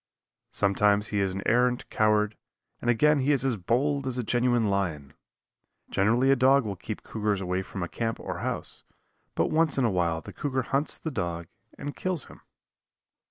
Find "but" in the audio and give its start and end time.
9.35-9.51